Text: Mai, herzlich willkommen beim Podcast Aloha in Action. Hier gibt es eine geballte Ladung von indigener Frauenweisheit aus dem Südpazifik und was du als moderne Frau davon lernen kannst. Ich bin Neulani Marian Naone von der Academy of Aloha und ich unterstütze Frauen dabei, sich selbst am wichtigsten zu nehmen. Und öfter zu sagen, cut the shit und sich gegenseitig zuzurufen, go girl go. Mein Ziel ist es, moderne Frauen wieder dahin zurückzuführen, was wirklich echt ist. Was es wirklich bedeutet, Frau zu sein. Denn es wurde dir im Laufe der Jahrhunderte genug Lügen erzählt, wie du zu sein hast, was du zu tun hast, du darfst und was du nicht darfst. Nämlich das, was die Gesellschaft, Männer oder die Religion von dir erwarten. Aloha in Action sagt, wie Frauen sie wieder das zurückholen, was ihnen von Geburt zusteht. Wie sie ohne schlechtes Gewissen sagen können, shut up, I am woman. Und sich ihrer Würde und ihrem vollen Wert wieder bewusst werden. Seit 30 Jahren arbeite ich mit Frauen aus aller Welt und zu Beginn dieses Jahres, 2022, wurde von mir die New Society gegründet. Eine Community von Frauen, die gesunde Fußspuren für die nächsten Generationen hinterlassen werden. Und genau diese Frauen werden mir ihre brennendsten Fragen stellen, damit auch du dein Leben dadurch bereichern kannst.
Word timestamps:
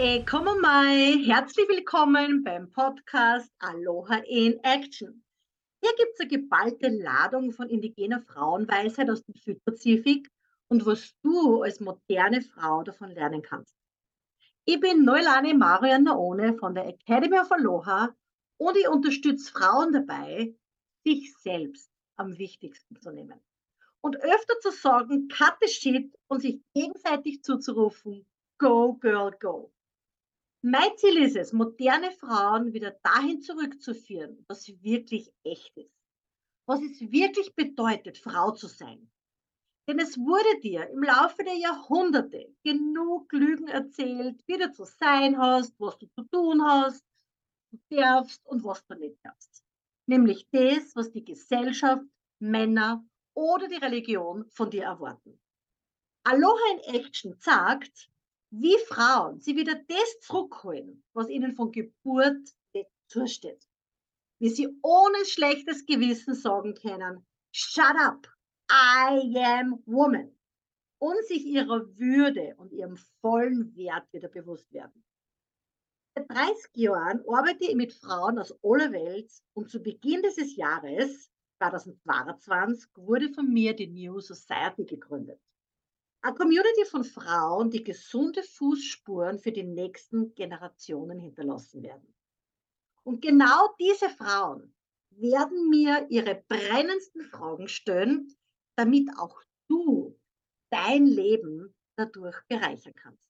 Mai, 0.00 1.24
herzlich 1.26 1.68
willkommen 1.68 2.44
beim 2.44 2.70
Podcast 2.70 3.50
Aloha 3.58 4.18
in 4.28 4.62
Action. 4.62 5.24
Hier 5.82 5.90
gibt 5.96 6.12
es 6.14 6.20
eine 6.20 6.28
geballte 6.28 6.88
Ladung 6.88 7.50
von 7.50 7.68
indigener 7.68 8.20
Frauenweisheit 8.20 9.10
aus 9.10 9.24
dem 9.24 9.34
Südpazifik 9.34 10.30
und 10.68 10.86
was 10.86 11.16
du 11.22 11.62
als 11.62 11.80
moderne 11.80 12.42
Frau 12.42 12.84
davon 12.84 13.10
lernen 13.10 13.42
kannst. 13.42 13.74
Ich 14.66 14.78
bin 14.78 15.04
Neulani 15.04 15.52
Marian 15.54 16.04
Naone 16.04 16.54
von 16.54 16.76
der 16.76 16.86
Academy 16.86 17.40
of 17.40 17.50
Aloha 17.50 18.14
und 18.56 18.76
ich 18.76 18.88
unterstütze 18.88 19.50
Frauen 19.50 19.92
dabei, 19.92 20.54
sich 21.04 21.36
selbst 21.38 21.90
am 22.14 22.38
wichtigsten 22.38 23.00
zu 23.00 23.10
nehmen. 23.10 23.40
Und 24.00 24.14
öfter 24.14 24.60
zu 24.60 24.70
sagen, 24.70 25.26
cut 25.26 25.56
the 25.60 25.66
shit 25.66 26.14
und 26.28 26.40
sich 26.40 26.60
gegenseitig 26.72 27.42
zuzurufen, 27.42 28.24
go 28.58 28.94
girl 28.94 29.32
go. 29.40 29.72
Mein 30.62 30.96
Ziel 30.96 31.18
ist 31.18 31.36
es, 31.36 31.52
moderne 31.52 32.10
Frauen 32.10 32.72
wieder 32.72 32.90
dahin 33.04 33.40
zurückzuführen, 33.40 34.44
was 34.48 34.66
wirklich 34.82 35.32
echt 35.44 35.76
ist. 35.76 35.94
Was 36.66 36.82
es 36.82 37.00
wirklich 37.00 37.54
bedeutet, 37.54 38.18
Frau 38.18 38.50
zu 38.50 38.66
sein. 38.66 39.08
Denn 39.86 40.00
es 40.00 40.18
wurde 40.18 40.60
dir 40.60 40.88
im 40.90 41.02
Laufe 41.02 41.44
der 41.44 41.56
Jahrhunderte 41.56 42.52
genug 42.64 43.32
Lügen 43.32 43.68
erzählt, 43.68 44.42
wie 44.46 44.58
du 44.58 44.72
zu 44.72 44.84
sein 44.84 45.38
hast, 45.38 45.78
was 45.78 45.96
du 45.98 46.06
zu 46.08 46.24
tun 46.24 46.62
hast, 46.62 47.04
du 47.70 47.78
darfst 47.96 48.44
und 48.44 48.64
was 48.64 48.84
du 48.86 48.96
nicht 48.96 49.24
darfst. 49.24 49.64
Nämlich 50.06 50.48
das, 50.50 50.96
was 50.96 51.12
die 51.12 51.24
Gesellschaft, 51.24 52.04
Männer 52.40 53.04
oder 53.34 53.68
die 53.68 53.76
Religion 53.76 54.44
von 54.50 54.70
dir 54.70 54.84
erwarten. 54.84 55.40
Aloha 56.24 56.72
in 56.72 56.94
Action 56.94 57.34
sagt, 57.38 58.10
wie 58.50 58.76
Frauen 58.86 59.40
sie 59.40 59.56
wieder 59.56 59.74
das 59.74 60.20
zurückholen, 60.20 61.02
was 61.12 61.28
ihnen 61.28 61.52
von 61.52 61.72
Geburt 61.72 62.48
zusteht. 63.08 63.68
Wie 64.38 64.50
sie 64.50 64.68
ohne 64.82 65.24
schlechtes 65.24 65.84
Gewissen 65.84 66.34
sagen 66.34 66.74
können, 66.74 67.26
shut 67.50 67.96
up, 67.98 68.26
I 68.70 69.36
am 69.38 69.82
woman. 69.86 70.34
Und 71.00 71.24
sich 71.26 71.44
ihrer 71.44 71.86
Würde 71.96 72.54
und 72.56 72.72
ihrem 72.72 72.96
vollen 73.20 73.74
Wert 73.76 74.12
wieder 74.12 74.28
bewusst 74.28 74.72
werden. 74.72 75.04
Seit 76.14 76.28
30 76.28 76.70
Jahren 76.74 77.24
arbeite 77.28 77.64
ich 77.64 77.76
mit 77.76 77.92
Frauen 77.92 78.38
aus 78.38 78.52
aller 78.64 78.90
Welt 78.90 79.30
und 79.54 79.70
zu 79.70 79.80
Beginn 79.80 80.22
dieses 80.22 80.56
Jahres, 80.56 81.30
2022, 81.58 82.90
wurde 82.96 83.32
von 83.32 83.52
mir 83.52 83.76
die 83.76 83.86
New 83.86 84.20
Society 84.20 84.84
gegründet. 84.84 85.40
Eine 86.28 86.36
Community 86.36 86.84
von 86.84 87.04
Frauen, 87.04 87.70
die 87.70 87.82
gesunde 87.82 88.42
Fußspuren 88.42 89.38
für 89.38 89.50
die 89.50 89.62
nächsten 89.62 90.34
Generationen 90.34 91.18
hinterlassen 91.18 91.82
werden. 91.82 92.14
Und 93.02 93.22
genau 93.22 93.74
diese 93.80 94.10
Frauen 94.10 94.74
werden 95.08 95.70
mir 95.70 96.06
ihre 96.10 96.34
brennendsten 96.34 97.22
Fragen 97.22 97.66
stellen, 97.66 98.36
damit 98.76 99.08
auch 99.16 99.40
du 99.68 100.20
dein 100.68 101.06
Leben 101.06 101.74
dadurch 101.96 102.36
bereichern 102.46 102.92
kannst. 102.92 103.24